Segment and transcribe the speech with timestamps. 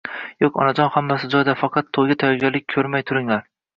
[0.43, 3.45] Yo`q onajon, hammasi joyida, faqat to`yga tayyorgarlik ko`rmay turinglar